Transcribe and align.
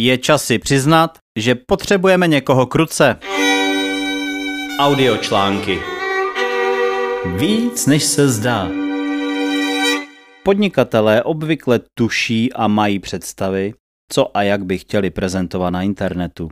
Je 0.00 0.18
čas 0.18 0.44
si 0.44 0.58
přiznat, 0.58 1.18
že 1.38 1.54
potřebujeme 1.54 2.28
někoho 2.28 2.66
kruce. 2.66 3.18
Audiočlánky 4.78 5.78
Víc 7.36 7.86
než 7.86 8.04
se 8.04 8.28
zdá. 8.28 8.68
Podnikatelé 10.42 11.22
obvykle 11.22 11.80
tuší 11.94 12.52
a 12.52 12.68
mají 12.68 12.98
představy, 12.98 13.74
co 14.12 14.36
a 14.36 14.42
jak 14.42 14.64
by 14.64 14.78
chtěli 14.78 15.10
prezentovat 15.10 15.70
na 15.70 15.82
internetu. 15.82 16.50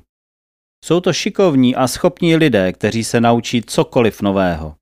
Jsou 0.84 1.00
to 1.00 1.12
šikovní 1.12 1.76
a 1.76 1.88
schopní 1.88 2.36
lidé, 2.36 2.72
kteří 2.72 3.04
se 3.04 3.20
naučí 3.20 3.62
cokoliv 3.62 4.22
nového. 4.22 4.74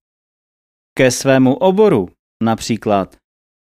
Ke 0.99 1.11
svému 1.11 1.55
oboru, 1.55 2.09
například 2.43 3.17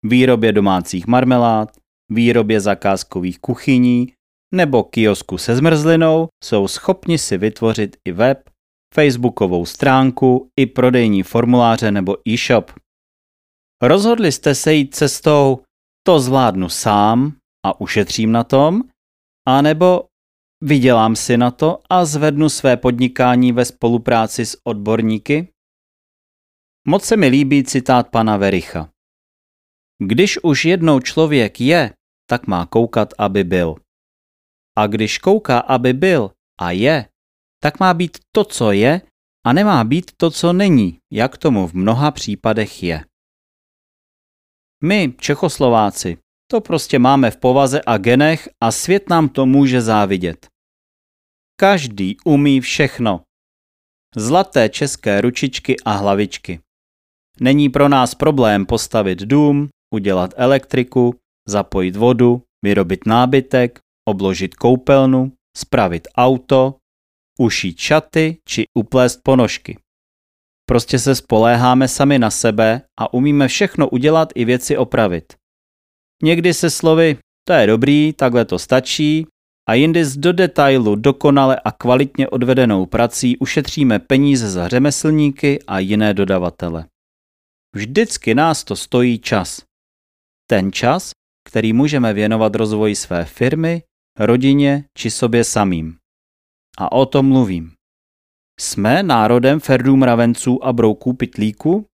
výrobě 0.05 0.51
domácích 0.51 1.07
marmelád, 1.07 1.69
výrobě 2.11 2.61
zakázkových 2.61 3.39
kuchyní 3.39 4.13
nebo 4.53 4.83
kiosku 4.83 5.37
se 5.37 5.55
zmrzlinou, 5.55 6.27
jsou 6.43 6.67
schopni 6.67 7.17
si 7.17 7.37
vytvořit 7.37 7.97
i 8.05 8.11
web, 8.11 8.49
facebookovou 8.93 9.65
stránku, 9.65 10.49
i 10.59 10.65
prodejní 10.65 11.23
formuláře 11.23 11.91
nebo 11.91 12.15
e-shop. 12.29 12.71
Rozhodli 13.81 14.31
jste 14.31 14.55
se 14.55 14.73
jít 14.73 14.95
cestou 14.95 15.63
to 16.07 16.19
zvládnu 16.19 16.69
sám 16.69 17.37
a 17.65 17.81
ušetřím 17.81 18.31
na 18.31 18.43
tom, 18.43 18.81
anebo 19.47 20.05
vydělám 20.63 21.15
si 21.15 21.37
na 21.37 21.51
to 21.51 21.79
a 21.89 22.05
zvednu 22.05 22.49
své 22.49 22.77
podnikání 22.77 23.51
ve 23.51 23.65
spolupráci 23.65 24.45
s 24.45 24.57
odborníky? 24.63 25.53
Moc 26.87 27.03
se 27.03 27.17
mi 27.17 27.27
líbí 27.27 27.63
citát 27.63 28.09
pana 28.09 28.37
Vericha. 28.37 28.89
Když 30.03 30.43
už 30.43 30.65
jednou 30.65 30.99
člověk 30.99 31.61
je, 31.61 31.93
tak 32.29 32.47
má 32.47 32.65
koukat, 32.65 33.13
aby 33.17 33.43
byl. 33.43 33.75
A 34.79 34.87
když 34.87 35.17
kouká, 35.17 35.59
aby 35.59 35.93
byl 35.93 36.31
a 36.61 36.71
je, 36.71 37.09
tak 37.61 37.79
má 37.79 37.93
být 37.93 38.17
to, 38.31 38.43
co 38.43 38.71
je, 38.71 39.01
a 39.45 39.53
nemá 39.53 39.83
být 39.83 40.11
to, 40.17 40.31
co 40.31 40.53
není, 40.53 40.99
jak 41.11 41.37
tomu 41.37 41.67
v 41.67 41.73
mnoha 41.73 42.11
případech 42.11 42.83
je. 42.83 43.05
My, 44.83 45.13
Čechoslováci, 45.19 46.17
to 46.51 46.61
prostě 46.61 46.99
máme 46.99 47.31
v 47.31 47.37
povaze 47.37 47.81
a 47.85 47.97
genech 47.97 48.49
a 48.63 48.71
svět 48.71 49.09
nám 49.09 49.29
to 49.29 49.45
může 49.45 49.81
závidět. 49.81 50.47
Každý 51.59 52.17
umí 52.25 52.61
všechno. 52.61 53.21
Zlaté 54.15 54.69
české 54.69 55.21
ručičky 55.21 55.75
a 55.85 55.91
hlavičky. 55.91 56.59
Není 57.39 57.69
pro 57.69 57.89
nás 57.89 58.15
problém 58.15 58.65
postavit 58.65 59.19
dům, 59.19 59.69
udělat 59.93 60.33
elektriku, 60.35 61.15
zapojit 61.47 61.95
vodu, 61.95 62.43
vyrobit 62.63 63.05
nábytek, 63.05 63.79
obložit 64.09 64.55
koupelnu, 64.55 65.31
spravit 65.57 66.07
auto, 66.17 66.75
ušít 67.39 67.77
šaty 67.77 68.37
či 68.47 68.63
uplést 68.77 69.19
ponožky. 69.23 69.77
Prostě 70.69 70.99
se 70.99 71.15
spoléháme 71.15 71.87
sami 71.87 72.19
na 72.19 72.31
sebe 72.31 72.81
a 72.99 73.13
umíme 73.13 73.47
všechno 73.47 73.89
udělat 73.89 74.29
i 74.35 74.45
věci 74.45 74.77
opravit. 74.77 75.33
Někdy 76.23 76.53
se 76.53 76.69
slovy, 76.69 77.17
to 77.47 77.53
je 77.53 77.67
dobrý, 77.67 78.13
takhle 78.13 78.45
to 78.45 78.59
stačí, 78.59 79.27
a 79.69 79.73
jindy 79.73 80.05
z 80.05 80.17
do 80.17 80.33
detailu 80.33 80.95
dokonale 80.95 81.55
a 81.65 81.71
kvalitně 81.71 82.27
odvedenou 82.27 82.85
prací 82.85 83.37
ušetříme 83.37 83.99
peníze 83.99 84.51
za 84.51 84.67
řemeslníky 84.67 85.59
a 85.67 85.79
jiné 85.79 86.13
dodavatele. 86.13 86.85
Vždycky 87.75 88.35
nás 88.35 88.63
to 88.63 88.75
stojí 88.75 89.19
čas. 89.19 89.61
Ten 90.49 90.71
čas, 90.71 91.11
který 91.49 91.73
můžeme 91.73 92.13
věnovat 92.13 92.55
rozvoji 92.55 92.95
své 92.95 93.25
firmy, 93.25 93.83
rodině 94.19 94.85
či 94.97 95.11
sobě 95.11 95.43
samým. 95.43 95.97
A 96.77 96.91
o 96.91 97.05
tom 97.05 97.27
mluvím. 97.27 97.71
Jsme 98.59 99.03
národem 99.03 99.59
ferdů 99.59 99.95
mravenců 99.95 100.63
a 100.63 100.73
brouků 100.73 101.13
pitlíku? 101.13 101.85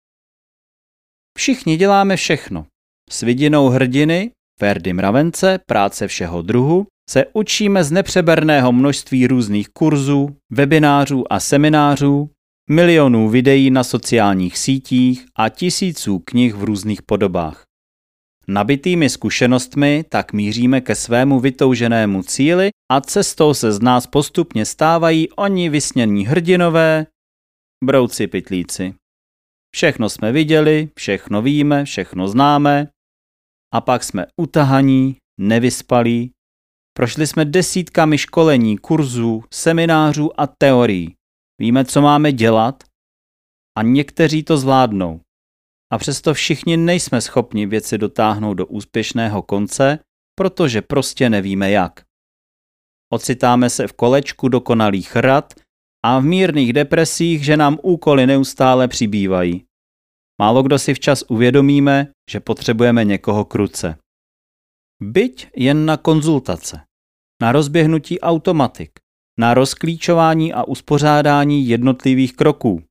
Všichni 1.37 1.77
děláme 1.77 2.15
všechno. 2.15 2.65
S 3.09 3.21
vidinou 3.21 3.69
hrdiny, 3.69 4.31
ferdy 4.59 4.93
mravence, 4.93 5.59
práce 5.67 6.07
všeho 6.07 6.41
druhu, 6.41 6.87
se 7.09 7.25
učíme 7.33 7.83
z 7.83 7.91
nepřeberného 7.91 8.71
množství 8.71 9.27
různých 9.27 9.69
kurzů, 9.69 10.35
webinářů 10.51 11.33
a 11.33 11.39
seminářů, 11.39 12.29
milionů 12.69 13.29
videí 13.29 13.71
na 13.71 13.83
sociálních 13.83 14.57
sítích 14.57 15.25
a 15.35 15.49
tisíců 15.49 16.19
knih 16.19 16.55
v 16.55 16.63
různých 16.63 17.01
podobách. 17.01 17.63
Nabitými 18.47 19.09
zkušenostmi 19.09 20.05
tak 20.09 20.33
míříme 20.33 20.81
ke 20.81 20.95
svému 20.95 21.39
vytouženému 21.39 22.23
cíli 22.23 22.69
a 22.91 23.01
cestou 23.01 23.53
se 23.53 23.71
z 23.71 23.81
nás 23.81 24.07
postupně 24.07 24.65
stávají 24.65 25.29
oni 25.31 25.69
vysnění 25.69 26.25
hrdinové, 26.25 27.07
brouci 27.83 28.27
pytlíci. 28.27 28.93
Všechno 29.75 30.09
jsme 30.09 30.31
viděli, 30.31 30.89
všechno 30.95 31.41
víme, 31.41 31.85
všechno 31.85 32.27
známe 32.27 32.87
a 33.73 33.81
pak 33.81 34.03
jsme 34.03 34.25
utahaní, 34.41 35.17
nevyspalí, 35.39 36.31
prošli 36.97 37.27
jsme 37.27 37.45
desítkami 37.45 38.17
školení, 38.17 38.77
kurzů, 38.77 39.43
seminářů 39.53 40.39
a 40.41 40.47
teorií. 40.47 41.15
Víme, 41.61 41.85
co 41.85 42.01
máme 42.01 42.31
dělat 42.31 42.83
a 43.77 43.81
někteří 43.81 44.43
to 44.43 44.57
zvládnou. 44.57 45.21
A 45.93 45.97
přesto 45.97 46.33
všichni 46.33 46.77
nejsme 46.77 47.21
schopni 47.21 47.65
věci 47.65 47.97
dotáhnout 47.97 48.53
do 48.53 48.65
úspěšného 48.65 49.41
konce, 49.41 49.99
protože 50.35 50.81
prostě 50.81 51.29
nevíme 51.29 51.71
jak. 51.71 52.03
Ocitáme 53.13 53.69
se 53.69 53.87
v 53.87 53.93
kolečku 53.93 54.49
dokonalých 54.49 55.15
rad 55.15 55.53
a 56.05 56.19
v 56.19 56.23
mírných 56.23 56.73
depresích, 56.73 57.45
že 57.45 57.57
nám 57.57 57.77
úkoly 57.83 58.27
neustále 58.27 58.87
přibývají. 58.87 59.65
Málo 60.41 60.63
kdo 60.63 60.79
si 60.79 60.93
včas 60.93 61.23
uvědomíme, 61.27 62.11
že 62.31 62.39
potřebujeme 62.39 63.05
někoho 63.05 63.45
kruce. 63.45 63.97
Byť 65.01 65.47
jen 65.55 65.85
na 65.85 65.97
konzultace, 65.97 66.81
na 67.41 67.51
rozběhnutí 67.51 68.19
automatik, 68.19 68.91
na 69.39 69.53
rozklíčování 69.53 70.53
a 70.53 70.63
uspořádání 70.63 71.67
jednotlivých 71.67 72.33
kroků. 72.33 72.83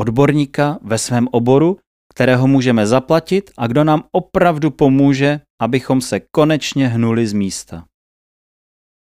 Odborníka 0.00 0.78
ve 0.82 0.98
svém 0.98 1.28
oboru, 1.32 1.78
kterého 2.10 2.46
můžeme 2.46 2.86
zaplatit 2.86 3.50
a 3.58 3.66
kdo 3.66 3.84
nám 3.84 4.04
opravdu 4.12 4.70
pomůže, 4.70 5.40
abychom 5.60 6.00
se 6.00 6.20
konečně 6.20 6.88
hnuli 6.88 7.26
z 7.26 7.32
místa. 7.32 7.84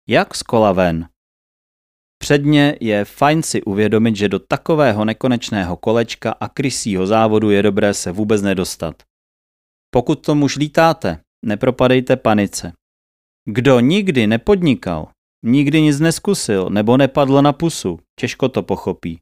Jak 0.09 0.35
z 0.35 0.43
kola 0.43 0.73
ven? 0.73 1.09
Předně 2.23 2.77
je 2.81 3.05
fajn 3.05 3.43
si 3.43 3.63
uvědomit, 3.63 4.17
že 4.17 4.29
do 4.29 4.39
takového 4.39 5.05
nekonečného 5.05 5.77
kolečka 5.77 6.33
a 6.41 6.49
krysího 6.49 7.07
závodu 7.07 7.51
je 7.51 7.63
dobré 7.63 7.95
se 7.95 8.13
vůbec 8.13 8.43
nedostat. 8.43 9.03
Pokud 9.91 10.27
tomu 10.27 10.45
už 10.45 10.57
lítáte, 10.57 11.21
nepropadejte 11.45 12.17
panice. 12.17 12.73
Kdo 13.45 13.81
nikdy 13.81 14.27
nepodnikal, 14.27 15.09
nikdy 15.45 15.83
nic 15.83 16.01
neskusil 16.01 16.71
nebo 16.71 16.97
nepadl 16.97 17.43
na 17.43 17.53
pusu, 17.53 17.99
těžko 18.21 18.49
to 18.49 18.63
pochopí. 18.63 19.19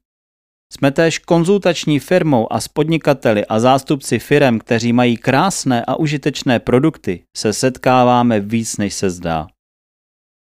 Jsme 0.73 0.91
též 0.91 1.19
konzultační 1.19 1.99
firmou 1.99 2.53
a 2.53 2.61
s 2.61 2.67
podnikateli 2.67 3.45
a 3.45 3.59
zástupci 3.59 4.19
firem, 4.19 4.59
kteří 4.59 4.93
mají 4.93 5.17
krásné 5.17 5.85
a 5.85 5.95
užitečné 5.95 6.59
produkty, 6.59 7.23
se 7.37 7.53
setkáváme 7.53 8.39
víc, 8.39 8.77
než 8.77 8.93
se 8.93 9.09
zdá. 9.09 9.47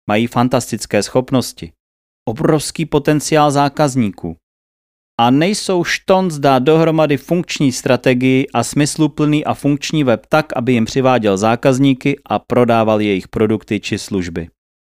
Mají 0.08 0.26
fantastické 0.26 1.02
schopnosti, 1.02 1.72
obrovský 2.28 2.86
potenciál 2.86 3.50
zákazníků 3.50 4.36
a 5.20 5.30
nejsou 5.30 5.84
štonc 5.84 6.38
dát 6.38 6.58
dohromady 6.58 7.16
funkční 7.16 7.72
strategii 7.72 8.46
a 8.54 8.64
smysluplný 8.64 9.44
a 9.44 9.54
funkční 9.54 10.04
web 10.04 10.26
tak, 10.28 10.46
aby 10.56 10.72
jim 10.72 10.84
přiváděl 10.84 11.36
zákazníky 11.36 12.20
a 12.24 12.38
prodával 12.38 13.00
jejich 13.00 13.28
produkty 13.28 13.80
či 13.80 13.98
služby. 13.98 14.48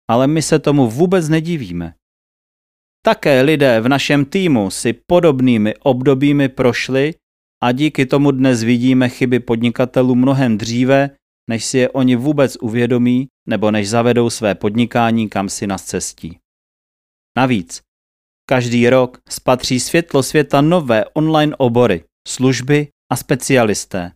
Ale 0.10 0.28
my 0.28 0.42
se 0.42 0.60
tomu 0.60 0.90
vůbec 0.90 1.30
nedivíme. 1.30 1.94
Také 3.06 3.42
lidé 3.42 3.82
v 3.82 3.88
našem 3.88 4.26
týmu 4.26 4.74
si 4.74 4.94
podobnými 4.94 5.76
obdobími 5.76 6.50
prošli 6.50 7.14
a 7.64 7.72
díky 7.72 8.06
tomu 8.06 8.32
dnes 8.32 8.64
vidíme 8.64 9.10
chyby 9.10 9.40
podnikatelů 9.40 10.16
mnohem 10.16 10.58
dříve, 10.58 11.10
než 11.50 11.66
si 11.66 11.78
je 11.78 11.90
oni 11.90 12.16
vůbec 12.16 12.58
uvědomí 12.62 13.28
nebo 13.48 13.72
než 13.72 13.90
zavedou 13.90 14.30
své 14.30 14.56
podnikání 14.56 15.30
kam 15.30 15.50
si 15.50 15.68
na 15.68 15.78
cestí. 15.78 16.38
Navíc, 17.38 17.82
každý 18.50 18.90
rok 18.90 19.18
spatří 19.30 19.80
světlo 19.80 20.24
světa 20.24 20.62
nové 20.62 21.06
online 21.14 21.56
obory, 21.56 22.04
služby 22.28 22.88
a 23.12 23.16
specialisté. 23.16 24.12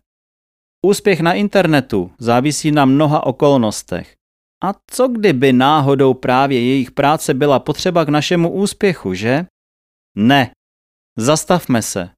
Úspěch 0.86 1.20
na 1.20 1.32
internetu 1.32 2.12
závisí 2.18 2.70
na 2.70 2.84
mnoha 2.84 3.26
okolnostech. 3.26 4.19
A 4.64 4.74
co 4.90 5.08
kdyby 5.08 5.52
náhodou 5.52 6.14
právě 6.14 6.60
jejich 6.60 6.90
práce 6.90 7.34
byla 7.34 7.58
potřeba 7.58 8.04
k 8.04 8.08
našemu 8.08 8.50
úspěchu, 8.52 9.14
že? 9.14 9.46
Ne. 10.16 10.50
Zastavme 11.18 11.82
se. 11.82 12.10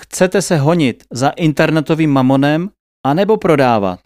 Chcete 0.00 0.42
se 0.42 0.56
honit 0.56 1.04
za 1.12 1.28
internetovým 1.28 2.10
mamonem 2.10 2.70
a 3.06 3.14
nebo 3.14 3.36
prodávat? 3.36 4.00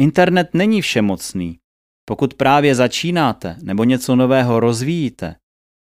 Internet 0.00 0.54
není 0.54 0.82
všemocný. 0.82 1.58
Pokud 2.08 2.34
právě 2.34 2.74
začínáte 2.74 3.56
nebo 3.62 3.84
něco 3.84 4.16
nového 4.16 4.60
rozvíjíte, 4.60 5.36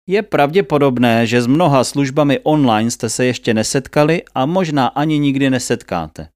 je 0.10 0.24
pravděpodobné, 0.24 1.28
že 1.28 1.42
s 1.42 1.48
mnoha 1.48 1.84
službami 1.84 2.40
online 2.40 2.92
jste 2.92 3.10
se 3.10 3.26
ještě 3.26 3.54
nesetkali 3.54 4.24
a 4.36 4.46
možná 4.46 4.88
ani 4.88 5.20
nikdy 5.20 5.50
nesetkáte. 5.50 6.30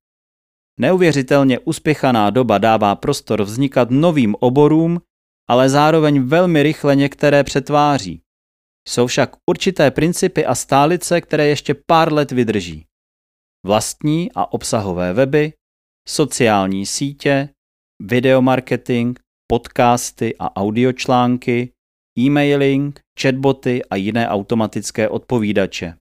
Neuvěřitelně 0.79 1.59
uspěchaná 1.59 2.29
doba 2.29 2.57
dává 2.57 2.95
prostor 2.95 3.43
vznikat 3.43 3.89
novým 3.91 4.35
oborům, 4.39 5.01
ale 5.49 5.69
zároveň 5.69 6.21
velmi 6.21 6.63
rychle 6.63 6.95
některé 6.95 7.43
přetváří. 7.43 8.21
Jsou 8.87 9.07
však 9.07 9.35
určité 9.49 9.91
principy 9.91 10.45
a 10.45 10.55
stálice, 10.55 11.21
které 11.21 11.47
ještě 11.47 11.75
pár 11.87 12.13
let 12.13 12.31
vydrží. 12.31 12.85
Vlastní 13.65 14.31
a 14.35 14.53
obsahové 14.53 15.13
weby, 15.13 15.53
sociální 16.07 16.85
sítě, 16.85 17.49
videomarketing, 18.01 19.19
podcasty 19.47 20.35
a 20.39 20.55
audiočlánky, 20.55 21.71
e-mailing, 22.19 22.99
chatboty 23.21 23.85
a 23.85 23.95
jiné 23.95 24.29
automatické 24.29 25.09
odpovídače. 25.09 25.97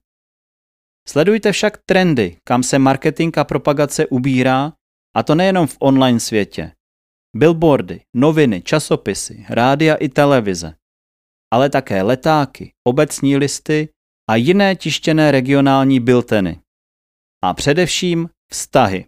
Sledujte 1.07 1.51
však 1.51 1.77
trendy, 1.85 2.37
kam 2.43 2.63
se 2.63 2.79
marketing 2.79 3.37
a 3.37 3.43
propagace 3.43 4.07
ubírá, 4.07 4.73
a 5.15 5.23
to 5.23 5.35
nejenom 5.35 5.67
v 5.67 5.77
online 5.79 6.19
světě. 6.19 6.71
Billboardy, 7.35 8.01
noviny, 8.15 8.61
časopisy, 8.61 9.45
rádia 9.49 9.95
i 9.95 10.09
televize, 10.09 10.75
ale 11.53 11.69
také 11.69 12.01
letáky, 12.01 12.73
obecní 12.87 13.37
listy 13.37 13.89
a 14.29 14.35
jiné 14.35 14.75
tištěné 14.75 15.31
regionální 15.31 15.99
bilteny. 15.99 16.61
A 17.43 17.53
především 17.53 18.29
vztahy. 18.51 19.05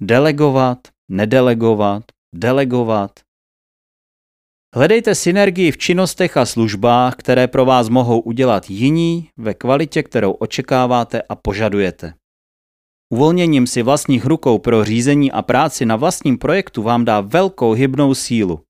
Delegovat, 0.00 0.78
nedelegovat, 1.10 2.04
delegovat. 2.34 3.20
Hledejte 4.74 5.14
synergii 5.14 5.72
v 5.72 5.78
činnostech 5.78 6.36
a 6.36 6.46
službách, 6.46 7.16
které 7.16 7.48
pro 7.48 7.64
vás 7.64 7.88
mohou 7.88 8.20
udělat 8.20 8.70
jiní 8.70 9.30
ve 9.36 9.54
kvalitě, 9.54 10.02
kterou 10.02 10.32
očekáváte 10.32 11.22
a 11.22 11.34
požadujete. 11.34 12.14
Uvolněním 13.12 13.66
si 13.66 13.82
vlastních 13.82 14.24
rukou 14.24 14.58
pro 14.58 14.84
řízení 14.84 15.32
a 15.32 15.42
práci 15.42 15.86
na 15.86 15.96
vlastním 15.96 16.38
projektu 16.38 16.82
vám 16.82 17.04
dá 17.04 17.20
velkou 17.20 17.72
hybnou 17.72 18.14
sílu. 18.14 18.64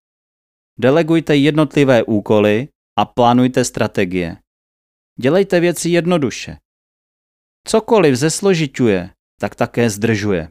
Delegujte 0.78 1.36
jednotlivé 1.36 2.02
úkoly 2.02 2.68
a 2.98 3.04
plánujte 3.04 3.64
strategie. 3.64 4.36
Dělejte 5.20 5.60
věci 5.60 5.90
jednoduše. 5.90 6.56
Cokoliv 7.66 8.14
zesložituje, 8.14 9.10
tak 9.40 9.54
také 9.54 9.90
zdržuje. 9.90 10.50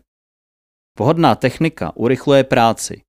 Vhodná 0.99 1.35
technika 1.35 1.95
urychluje 1.95 2.43
práci. 2.43 3.01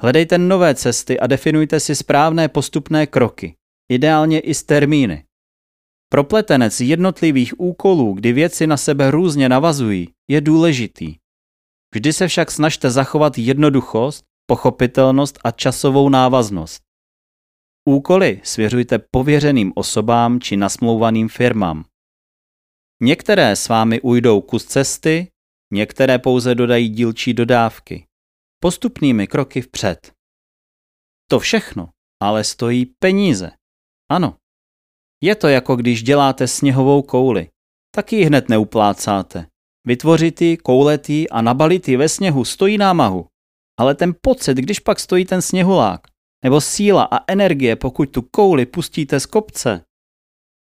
Hledejte 0.00 0.38
nové 0.38 0.74
cesty 0.74 1.20
a 1.20 1.26
definujte 1.26 1.80
si 1.80 1.94
správné 1.94 2.48
postupné 2.48 3.06
kroky, 3.06 3.54
ideálně 3.92 4.40
i 4.40 4.54
s 4.54 4.62
termíny. 4.62 5.24
Propletenec 6.08 6.80
jednotlivých 6.80 7.60
úkolů, 7.60 8.12
kdy 8.12 8.32
věci 8.32 8.66
na 8.66 8.76
sebe 8.76 9.10
různě 9.10 9.48
navazují, 9.48 10.08
je 10.30 10.40
důležitý. 10.40 11.16
Vždy 11.94 12.12
se 12.12 12.28
však 12.28 12.50
snažte 12.50 12.90
zachovat 12.90 13.38
jednoduchost, 13.38 14.24
pochopitelnost 14.46 15.38
a 15.44 15.50
časovou 15.50 16.08
návaznost. 16.08 16.82
Úkoly 17.88 18.40
svěřujte 18.44 18.98
pověřeným 18.98 19.72
osobám 19.74 20.40
či 20.40 20.56
nasmlouvaným 20.56 21.28
firmám. 21.28 21.84
Některé 23.02 23.56
s 23.56 23.68
vámi 23.68 24.00
ujdou 24.00 24.40
kus 24.40 24.64
cesty, 24.64 25.28
některé 25.72 26.18
pouze 26.18 26.54
dodají 26.54 26.88
dílčí 26.88 27.34
dodávky. 27.34 28.07
Postupnými 28.60 29.26
kroky 29.26 29.60
vpřed. 29.60 30.12
To 31.30 31.38
všechno 31.38 31.88
ale 32.22 32.44
stojí 32.44 32.86
peníze. 32.86 33.50
Ano, 34.10 34.36
je 35.22 35.34
to 35.34 35.48
jako 35.48 35.76
když 35.76 36.02
děláte 36.02 36.48
sněhovou 36.48 37.02
kouli. 37.02 37.48
Tak 37.94 38.12
ji 38.12 38.24
hned 38.24 38.48
neuplácáte. 38.48 39.46
Vytvořit 39.86 40.40
ji, 40.40 40.56
koulet 40.56 41.10
ji 41.10 41.28
a 41.28 41.42
nabalit 41.42 41.88
ji 41.88 41.96
ve 41.96 42.08
sněhu 42.08 42.44
stojí 42.44 42.78
námahu. 42.78 43.26
Ale 43.78 43.94
ten 43.94 44.14
pocit, 44.20 44.56
když 44.56 44.80
pak 44.80 45.00
stojí 45.00 45.24
ten 45.24 45.42
sněhulák, 45.42 46.00
nebo 46.44 46.60
síla 46.60 47.08
a 47.12 47.32
energie, 47.32 47.76
pokud 47.76 48.06
tu 48.06 48.22
kouli 48.22 48.66
pustíte 48.66 49.20
z 49.20 49.26
kopce. 49.26 49.84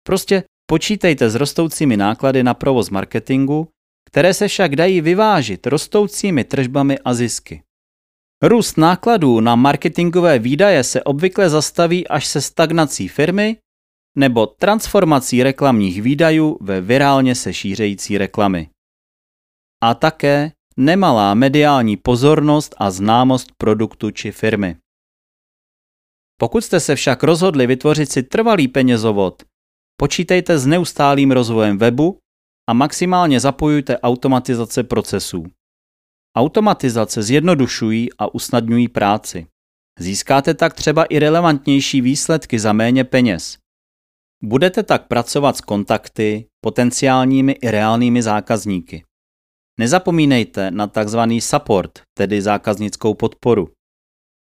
Prostě 0.06 0.44
počítejte 0.66 1.30
s 1.30 1.34
rostoucími 1.34 1.96
náklady 1.96 2.42
na 2.42 2.54
provoz 2.54 2.90
marketingu, 2.90 3.68
které 4.10 4.34
se 4.34 4.48
však 4.48 4.76
dají 4.76 5.00
vyvážit 5.00 5.66
rostoucími 5.66 6.44
tržbami 6.44 6.98
a 6.98 7.14
zisky. 7.14 7.62
Růst 8.42 8.76
nákladů 8.78 9.40
na 9.40 9.56
marketingové 9.56 10.38
výdaje 10.38 10.84
se 10.84 11.02
obvykle 11.02 11.50
zastaví 11.50 12.08
až 12.08 12.26
se 12.26 12.40
stagnací 12.40 13.08
firmy 13.08 13.56
nebo 14.16 14.46
transformací 14.46 15.42
reklamních 15.42 16.02
výdajů 16.02 16.58
ve 16.60 16.80
virálně 16.80 17.34
se 17.34 17.52
šířející 17.52 18.18
reklamy. 18.18 18.70
A 19.82 19.94
také 19.94 20.52
nemalá 20.76 21.34
mediální 21.34 21.96
pozornost 21.96 22.74
a 22.78 22.90
známost 22.90 23.52
produktu 23.56 24.10
či 24.10 24.32
firmy. 24.32 24.76
Pokud 26.40 26.64
jste 26.64 26.80
se 26.80 26.96
však 26.96 27.22
rozhodli 27.22 27.66
vytvořit 27.66 28.12
si 28.12 28.22
trvalý 28.22 28.68
penězovod, 28.68 29.42
počítejte 30.00 30.58
s 30.58 30.66
neustálým 30.66 31.30
rozvojem 31.30 31.78
webu 31.78 32.18
a 32.68 32.72
maximálně 32.72 33.40
zapojujte 33.40 33.98
automatizace 33.98 34.82
procesů. 34.82 35.46
Automatizace 36.36 37.22
zjednodušují 37.22 38.08
a 38.18 38.34
usnadňují 38.34 38.88
práci. 38.88 39.46
Získáte 39.98 40.54
tak 40.54 40.74
třeba 40.74 41.04
i 41.04 41.18
relevantnější 41.18 42.00
výsledky 42.00 42.58
za 42.58 42.72
méně 42.72 43.04
peněz. 43.04 43.58
Budete 44.42 44.82
tak 44.82 45.06
pracovat 45.06 45.56
s 45.56 45.60
kontakty, 45.60 46.46
potenciálními 46.60 47.52
i 47.52 47.70
reálnými 47.70 48.22
zákazníky. 48.22 49.04
Nezapomínejte 49.78 50.70
na 50.70 50.86
tzv. 50.86 51.18
support, 51.38 52.02
tedy 52.14 52.42
zákaznickou 52.42 53.14
podporu. 53.14 53.68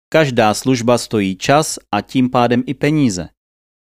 Každá 0.10 0.54
služba 0.54 0.98
stojí 0.98 1.36
čas 1.36 1.80
a 1.92 2.02
tím 2.02 2.30
pádem 2.30 2.64
i 2.66 2.74
peníze. 2.74 3.30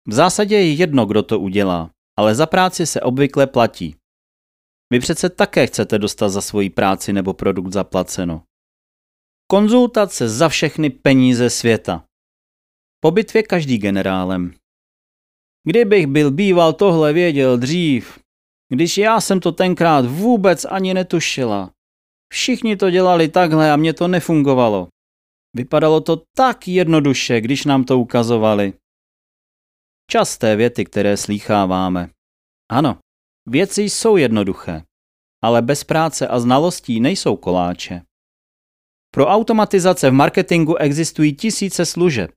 V 0.09 0.13
zásadě 0.13 0.57
je 0.57 0.73
jedno, 0.73 1.07
kdo 1.07 1.23
to 1.23 1.41
udělá, 1.41 1.91
ale 2.19 2.35
za 2.35 2.47
práci 2.47 2.87
se 2.87 3.01
obvykle 3.01 3.47
platí. 3.47 3.97
Vy 4.95 5.01
přece 5.01 5.31
také 5.31 5.67
chcete 5.67 5.99
dostat 5.99 6.29
za 6.29 6.41
svoji 6.41 6.71
práci 6.71 7.13
nebo 7.13 7.35
produkt 7.35 7.73
zaplaceno. 7.73 8.43
Konzultace 9.51 10.29
za 10.29 10.49
všechny 10.49 10.91
peníze 10.91 11.51
světa. 11.51 12.05
Po 13.01 13.11
bitvě 13.11 13.43
každý 13.43 13.79
generálem. 13.79 14.55
Kdybych 15.67 16.07
byl 16.07 16.31
býval 16.31 16.73
tohle 16.73 17.13
věděl 17.13 17.59
dřív, 17.59 18.19
když 18.73 18.99
já 18.99 19.21
jsem 19.21 19.41
to 19.41 19.53
tenkrát 19.53 20.07
vůbec 20.07 20.65
ani 20.65 20.95
netušila. 20.95 21.71
Všichni 22.33 22.77
to 22.77 22.91
dělali 22.91 23.29
takhle 23.29 23.73
a 23.73 23.77
mě 23.77 23.93
to 23.95 24.09
nefungovalo. 24.09 24.89
Vypadalo 25.57 26.01
to 26.01 26.23
tak 26.37 26.69
jednoduše, 26.69 27.41
když 27.41 27.65
nám 27.65 27.85
to 27.85 27.99
ukazovali. 27.99 28.73
Časté 30.11 30.57
věty, 30.57 30.85
které 30.85 31.17
slýcháváme. 31.17 32.11
Ano, 32.71 32.99
věci 33.47 33.83
jsou 33.83 34.17
jednoduché, 34.17 34.83
ale 35.45 35.63
bez 35.63 35.85
práce 35.85 36.29
a 36.29 36.41
znalostí 36.41 37.01
nejsou 37.01 37.37
koláče. 37.37 38.03
Pro 39.15 39.27
automatizace 39.27 40.11
v 40.11 40.13
marketingu 40.13 40.77
existují 40.77 41.37
tisíce 41.37 41.87
služeb. 41.87 42.31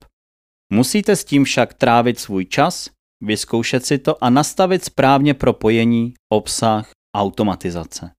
Musíte 0.72 1.16
s 1.16 1.24
tím 1.24 1.44
však 1.44 1.74
trávit 1.74 2.18
svůj 2.18 2.44
čas, 2.44 2.90
vyzkoušet 3.20 3.86
si 3.86 3.98
to 3.98 4.24
a 4.24 4.30
nastavit 4.30 4.84
správně 4.84 5.34
propojení, 5.34 6.14
obsah, 6.32 6.90
automatizace. 7.16 8.10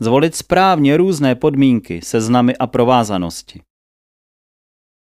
Zvolit 0.00 0.36
správně 0.36 0.96
různé 0.96 1.34
podmínky, 1.34 2.00
seznamy 2.02 2.56
a 2.56 2.66
provázanosti. 2.66 3.62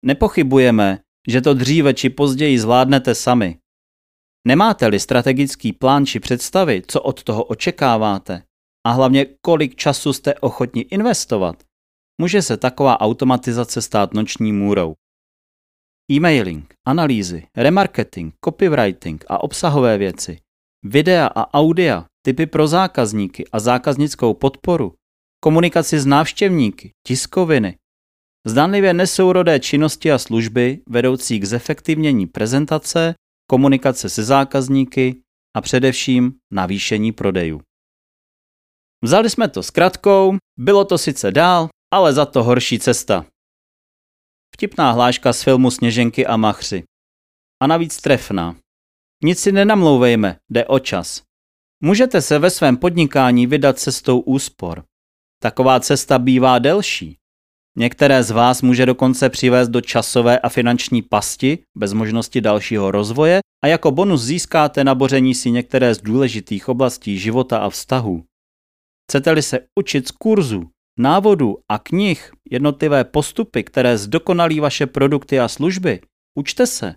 Nepochybujeme, 0.04 0.98
že 1.28 1.40
to 1.40 1.54
dříve 1.54 1.94
či 1.94 2.10
později 2.10 2.58
zvládnete 2.58 3.14
sami. 3.14 3.58
Nemáte-li 4.46 5.00
strategický 5.00 5.72
plán 5.72 6.06
či 6.06 6.20
představy, 6.20 6.82
co 6.86 7.02
od 7.02 7.22
toho 7.22 7.44
očekáváte 7.44 8.42
a 8.86 8.90
hlavně 8.90 9.26
kolik 9.40 9.74
času 9.74 10.12
jste 10.12 10.34
ochotni 10.34 10.80
investovat, 10.80 11.62
může 12.20 12.42
se 12.42 12.56
taková 12.56 13.00
automatizace 13.00 13.82
stát 13.82 14.14
noční 14.14 14.52
můrou. 14.52 14.94
E-mailing, 16.12 16.74
analýzy, 16.86 17.46
remarketing, 17.56 18.34
copywriting 18.44 19.24
a 19.28 19.42
obsahové 19.42 19.98
věci, 19.98 20.38
videa 20.84 21.26
a 21.26 21.54
audia, 21.54 22.04
typy 22.26 22.46
pro 22.46 22.66
zákazníky 22.66 23.44
a 23.52 23.60
zákaznickou 23.60 24.34
podporu, 24.34 24.94
komunikaci 25.40 26.00
s 26.00 26.06
návštěvníky, 26.06 26.90
tiskoviny, 27.06 27.76
Zdánlivě 28.46 28.94
nesourodé 28.94 29.60
činnosti 29.60 30.12
a 30.12 30.18
služby 30.18 30.80
vedoucí 30.88 31.40
k 31.40 31.44
zefektivnění 31.44 32.26
prezentace, 32.26 33.14
komunikace 33.50 34.08
se 34.08 34.24
zákazníky 34.24 35.16
a 35.56 35.60
především 35.60 36.32
navýšení 36.52 37.12
prodejů. 37.12 37.60
Vzali 39.04 39.30
jsme 39.30 39.48
to 39.48 39.62
s 39.62 39.70
kratkou, 39.70 40.36
bylo 40.58 40.84
to 40.84 40.98
sice 40.98 41.30
dál, 41.30 41.68
ale 41.94 42.12
za 42.12 42.26
to 42.26 42.42
horší 42.42 42.78
cesta. 42.78 43.26
Vtipná 44.54 44.90
hláška 44.92 45.32
z 45.32 45.42
filmu 45.42 45.70
Sněženky 45.70 46.26
a 46.26 46.36
machři. 46.36 46.84
A 47.62 47.66
navíc 47.66 48.00
trefná. 48.00 48.56
Nic 49.24 49.38
si 49.38 49.52
nenamlouvejme, 49.52 50.36
jde 50.50 50.66
o 50.66 50.78
čas. 50.78 51.22
Můžete 51.82 52.22
se 52.22 52.38
ve 52.38 52.50
svém 52.50 52.76
podnikání 52.76 53.46
vydat 53.46 53.78
cestou 53.78 54.20
úspor. 54.20 54.84
Taková 55.42 55.80
cesta 55.80 56.18
bývá 56.18 56.58
delší. 56.58 57.16
Některé 57.78 58.22
z 58.22 58.30
vás 58.30 58.62
může 58.62 58.86
dokonce 58.86 59.30
přivést 59.30 59.68
do 59.68 59.80
časové 59.80 60.38
a 60.38 60.48
finanční 60.48 61.02
pasti 61.02 61.58
bez 61.74 61.92
možnosti 61.92 62.40
dalšího 62.40 62.90
rozvoje 62.90 63.40
a 63.64 63.66
jako 63.66 63.90
bonus 63.90 64.22
získáte 64.22 64.84
naboření 64.84 65.34
si 65.34 65.50
některé 65.50 65.94
z 65.94 66.00
důležitých 66.00 66.68
oblastí 66.68 67.18
života 67.18 67.58
a 67.58 67.70
vztahů. 67.70 68.24
Chcete-li 69.10 69.42
se 69.42 69.68
učit 69.78 70.08
z 70.08 70.10
kurzu, 70.10 70.70
návodů 70.98 71.58
a 71.68 71.78
knih 71.78 72.32
jednotlivé 72.50 73.04
postupy, 73.04 73.64
které 73.64 73.98
zdokonalí 73.98 74.60
vaše 74.60 74.86
produkty 74.86 75.40
a 75.40 75.48
služby, 75.48 76.00
učte 76.38 76.66
se. 76.66 76.94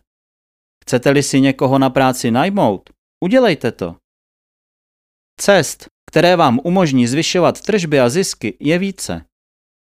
Chcete-li 0.83 1.23
si 1.23 1.41
někoho 1.41 1.79
na 1.79 1.89
práci 1.89 2.31
najmout, 2.31 2.89
udělejte 3.23 3.71
to. 3.71 3.95
Cest, 5.39 5.87
které 6.11 6.35
vám 6.35 6.59
umožní 6.63 7.07
zvyšovat 7.07 7.61
tržby 7.61 7.99
a 7.99 8.09
zisky, 8.09 8.57
je 8.59 8.77
více. 8.77 9.25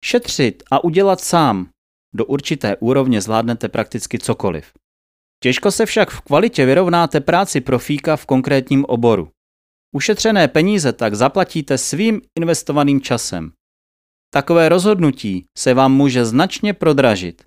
Šetřit 0.04 0.62
a 0.70 0.84
udělat 0.84 1.20
sám. 1.20 1.70
Do 2.14 2.24
určité 2.24 2.76
úrovně 2.76 3.20
zvládnete 3.20 3.68
prakticky 3.68 4.18
cokoliv. 4.18 4.72
Těžko 5.42 5.70
se 5.70 5.86
však 5.86 6.10
v 6.10 6.20
kvalitě 6.20 6.66
vyrovnáte 6.66 7.20
práci 7.20 7.60
profíka 7.60 8.16
v 8.16 8.26
konkrétním 8.26 8.84
oboru. 8.84 9.30
Ušetřené 9.96 10.48
peníze 10.48 10.92
tak 10.92 11.14
zaplatíte 11.14 11.78
svým 11.78 12.20
investovaným 12.38 13.00
časem. 13.00 13.52
Takové 14.32 14.68
rozhodnutí 14.68 15.44
se 15.58 15.74
vám 15.74 15.92
může 15.92 16.24
značně 16.24 16.74
prodražit. 16.74 17.44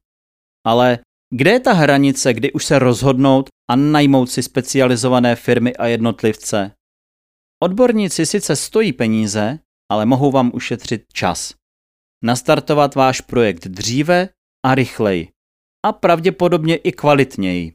Ale 0.65 0.99
kde 1.33 1.51
je 1.51 1.59
ta 1.59 1.73
hranice, 1.73 2.33
kdy 2.33 2.51
už 2.51 2.65
se 2.65 2.79
rozhodnout 2.79 3.49
a 3.69 3.75
najmout 3.75 4.29
si 4.29 4.43
specializované 4.43 5.35
firmy 5.35 5.75
a 5.75 5.87
jednotlivce? 5.87 6.71
Odborníci 7.63 8.25
sice 8.25 8.55
stojí 8.55 8.93
peníze, 8.93 9.59
ale 9.91 10.05
mohou 10.05 10.31
vám 10.31 10.51
ušetřit 10.53 11.03
čas. 11.13 11.53
Nastartovat 12.23 12.95
váš 12.95 13.21
projekt 13.21 13.67
dříve 13.67 14.29
a 14.65 14.75
rychleji. 14.75 15.27
A 15.85 15.93
pravděpodobně 15.93 16.75
i 16.75 16.91
kvalitněji. 16.91 17.73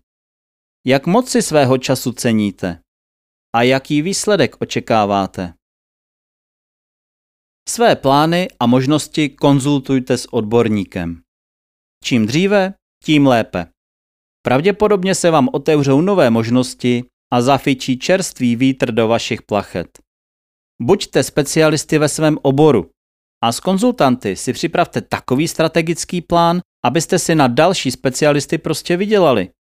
Jak 0.87 1.07
moc 1.07 1.31
si 1.31 1.43
svého 1.43 1.79
času 1.79 2.13
ceníte? 2.13 2.81
A 3.57 3.63
jaký 3.63 4.03
výsledek 4.03 4.57
očekáváte? 4.61 5.55
Své 7.69 7.97
plány 7.97 8.49
a 8.61 8.67
možnosti 8.67 9.29
konzultujte 9.29 10.19
s 10.19 10.33
odborníkem. 10.33 11.23
Čím 12.05 12.27
dříve, 12.27 12.75
tím 13.05 13.27
lépe. 13.27 13.67
Pravděpodobně 14.43 15.15
se 15.15 15.31
vám 15.31 15.49
otevřou 15.53 16.01
nové 16.01 16.31
možnosti 16.31 17.05
a 17.33 17.43
zafičí 17.43 17.99
čerstvý 17.99 18.57
vítr 18.57 18.93
do 18.93 19.09
vašich 19.09 19.43
plachet. 19.43 19.99
Buďte 20.83 21.23
specialisty 21.23 21.99
ve 21.99 22.09
svém 22.09 22.39
oboru 22.43 22.91
a 23.45 23.53
s 23.53 23.61
konzultanty 23.61 24.37
si 24.37 24.53
připravte 24.53 25.01
takový 25.01 25.49
strategický 25.49 26.21
plán, 26.21 26.61
abyste 26.85 27.19
si 27.19 27.35
na 27.35 27.49
další 27.49 27.91
specialisty 27.91 28.59
prostě 28.59 28.97
vydělali. 28.97 29.51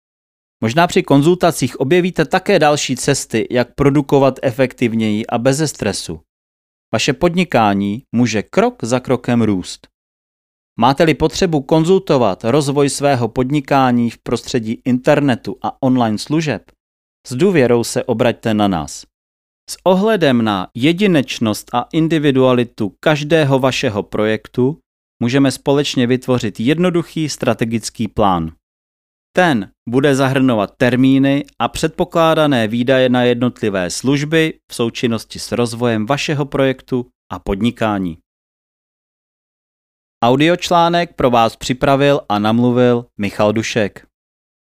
Možná 0.60 0.86
při 0.86 1.02
konzultacích 1.02 1.80
objevíte 1.80 2.24
také 2.24 2.58
další 2.58 2.96
cesty, 2.96 3.46
jak 3.50 3.74
produkovat 3.74 4.34
efektivněji 4.42 5.26
a 5.26 5.38
beze 5.38 5.68
stresu. 5.68 6.20
Vaše 6.92 7.12
podnikání 7.12 8.02
může 8.14 8.42
krok 8.42 8.84
za 8.84 9.00
krokem 9.00 9.42
růst. 9.42 9.88
Máte-li 10.80 11.14
potřebu 11.14 11.62
konzultovat 11.62 12.44
rozvoj 12.44 12.90
svého 12.90 13.28
podnikání 13.28 14.10
v 14.10 14.18
prostředí 14.18 14.82
internetu 14.84 15.56
a 15.62 15.82
online 15.82 16.18
služeb, 16.18 16.62
s 17.26 17.34
důvěrou 17.34 17.84
se 17.84 18.04
obraťte 18.04 18.54
na 18.54 18.68
nás. 18.68 19.04
S 19.70 19.76
ohledem 19.84 20.44
na 20.44 20.68
jedinečnost 20.74 21.74
a 21.74 21.86
individualitu 21.92 22.94
každého 23.00 23.58
vašeho 23.58 24.02
projektu 24.02 24.78
můžeme 25.22 25.50
společně 25.52 26.06
vytvořit 26.06 26.60
jednoduchý 26.60 27.28
strategický 27.28 28.08
plán. 28.08 28.52
Ten 29.32 29.70
bude 29.88 30.14
zahrnovat 30.14 30.74
termíny 30.76 31.44
a 31.58 31.68
předpokládané 31.68 32.68
výdaje 32.68 33.08
na 33.08 33.22
jednotlivé 33.22 33.90
služby 33.90 34.60
v 34.70 34.74
součinnosti 34.74 35.38
s 35.38 35.52
rozvojem 35.52 36.06
vašeho 36.06 36.44
projektu 36.44 37.06
a 37.32 37.38
podnikání. 37.38 38.18
Audiočlánek 40.24 41.14
pro 41.14 41.30
vás 41.30 41.56
připravil 41.56 42.20
a 42.28 42.38
namluvil 42.38 43.06
Michal 43.18 43.52
Dušek. 43.52 44.07